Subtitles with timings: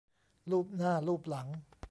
[0.51, 1.47] ลูบหน้าลูบหลัง